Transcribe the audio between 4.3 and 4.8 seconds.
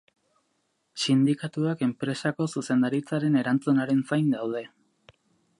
daude.